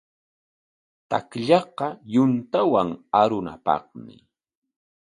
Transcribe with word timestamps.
Takllaqa 1.09 1.87
yuntawan 2.13 2.89
arunapaqmi. 3.21 4.15